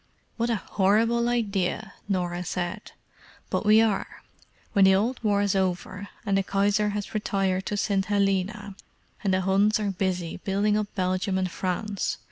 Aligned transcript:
"What 0.35 0.49
a 0.49 0.55
horrible 0.55 1.29
idea!" 1.29 1.93
Norah 2.09 2.43
said. 2.43 2.93
"But 3.51 3.67
we 3.67 3.81
are—when 3.81 4.83
the 4.85 4.95
old 4.95 5.23
War's 5.23 5.53
over, 5.55 6.07
and 6.25 6.35
the 6.35 6.41
Kaiser 6.41 6.89
has 6.89 7.13
retired 7.13 7.67
to 7.67 7.77
St. 7.77 8.05
Helena, 8.05 8.75
and 9.23 9.31
the 9.31 9.41
Huns 9.41 9.79
are 9.79 9.91
busy 9.91 10.37
building 10.37 10.75
up 10.75 10.87
Belgium 10.95 11.37
and 11.37 11.51
France. 11.51 12.17